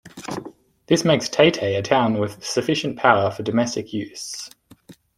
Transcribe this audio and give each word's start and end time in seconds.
This 0.87 1.05
makes 1.05 1.29
Taytay 1.29 1.77
a 1.77 1.83
town 1.83 2.17
with 2.17 2.43
sufficient 2.43 2.97
power 2.97 3.29
for 3.29 3.43
domestic 3.43 3.93
use. 3.93 4.49